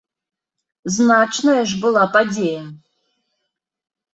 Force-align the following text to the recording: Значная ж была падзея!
Значная 0.95 1.61
ж 1.73 1.77
была 1.83 2.03
падзея! 2.15 2.63